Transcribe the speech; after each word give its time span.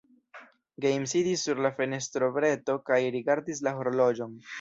Gejm 0.85 1.03
sidis 1.11 1.43
sur 1.47 1.61
la 1.65 1.71
fenestrobreto 1.79 2.79
kaj 2.89 2.99
rigardis 3.17 3.63
la 3.69 3.75
horloĝon. 3.81 4.35